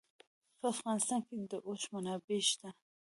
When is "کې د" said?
1.27-1.53